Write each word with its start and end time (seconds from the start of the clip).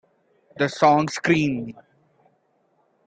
The 0.57 0.67
song 0.67 1.09
Scream! 1.09 1.75